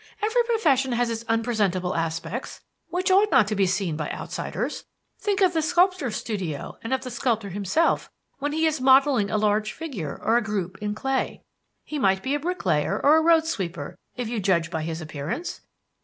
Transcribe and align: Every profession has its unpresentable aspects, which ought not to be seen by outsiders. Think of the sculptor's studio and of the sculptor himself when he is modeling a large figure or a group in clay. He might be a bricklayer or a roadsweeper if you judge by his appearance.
Every 0.19 0.41
profession 0.45 0.93
has 0.93 1.11
its 1.11 1.23
unpresentable 1.27 1.95
aspects, 1.95 2.61
which 2.89 3.11
ought 3.11 3.29
not 3.29 3.45
to 3.49 3.55
be 3.55 3.67
seen 3.67 3.95
by 3.95 4.09
outsiders. 4.09 4.85
Think 5.19 5.41
of 5.41 5.53
the 5.53 5.61
sculptor's 5.61 6.15
studio 6.15 6.79
and 6.83 6.91
of 6.91 7.03
the 7.03 7.11
sculptor 7.11 7.49
himself 7.49 8.09
when 8.39 8.51
he 8.51 8.65
is 8.65 8.81
modeling 8.81 9.29
a 9.29 9.37
large 9.37 9.73
figure 9.73 10.19
or 10.23 10.37
a 10.37 10.43
group 10.43 10.75
in 10.81 10.95
clay. 10.95 11.43
He 11.83 11.99
might 11.99 12.23
be 12.23 12.33
a 12.33 12.39
bricklayer 12.39 12.99
or 13.03 13.17
a 13.19 13.23
roadsweeper 13.23 13.93
if 14.17 14.27
you 14.27 14.39
judge 14.39 14.71
by 14.71 14.81
his 14.81 15.01
appearance. 15.01 15.61